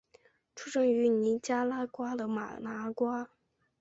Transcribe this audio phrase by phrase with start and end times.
[0.55, 3.29] 出生于尼加拉瓜的马拿瓜。